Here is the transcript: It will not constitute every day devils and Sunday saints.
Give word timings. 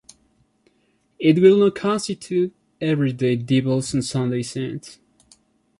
It 1.19 1.37
will 1.39 1.59
not 1.59 1.75
constitute 1.75 2.55
every 2.81 3.13
day 3.13 3.35
devils 3.35 3.93
and 3.93 4.03
Sunday 4.03 4.41
saints. 4.41 4.97